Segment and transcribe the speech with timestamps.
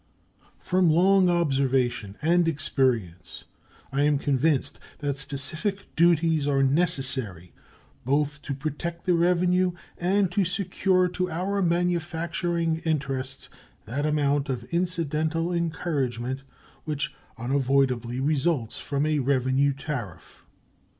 [0.57, 3.43] From long observation and experience
[3.91, 7.53] I am convinced that specific duties are necessary,
[8.03, 13.47] both to protect the revenue and to secure to our manufacturing interests
[13.85, 16.41] that amount of incidental encouragement
[16.83, 20.47] which unavoidably results from a revenue tariff.